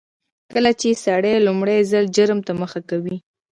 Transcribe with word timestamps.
کله 0.53 0.71
چې 0.79 0.99
سړی 1.05 1.33
لومړي 1.47 1.77
ځل 1.91 2.05
جرم 2.15 2.39
ته 2.47 2.51
مخه 2.61 2.79
کوي 2.89 3.17